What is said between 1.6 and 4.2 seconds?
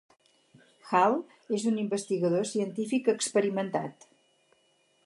un investigador científic experimentat.